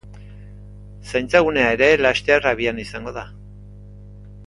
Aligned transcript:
Zaintza 1.11 1.41
gunea 1.49 1.67
ere 1.77 1.89
laster 2.05 2.49
abian 2.55 2.83
izango 2.89 3.15
da. 3.23 3.27